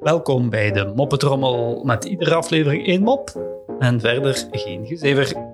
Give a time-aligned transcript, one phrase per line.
[0.00, 3.40] Welkom bij de Moppetrommel met iedere aflevering één mop
[3.78, 5.52] en verder geen gezever.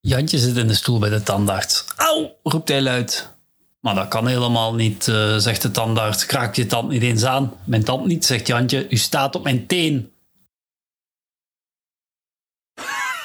[0.00, 1.84] Jantje zit in de stoel bij de tandarts.
[1.96, 3.32] Auw, roept hij luid.
[3.80, 6.26] Maar dat kan helemaal niet, eh, zegt de tandarts.
[6.26, 7.52] Kraak je tand niet eens aan.
[7.64, 8.88] Mijn tand niet, zegt Jantje.
[8.90, 10.12] U staat op mijn teen.